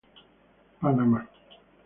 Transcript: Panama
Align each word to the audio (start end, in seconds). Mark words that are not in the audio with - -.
Panama 0.81 1.19